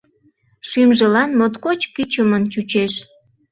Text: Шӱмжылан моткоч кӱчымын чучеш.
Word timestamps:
Шӱмжылан 0.67 1.29
моткоч 1.39 1.79
кӱчымын 1.95 2.43
чучеш. 2.51 2.93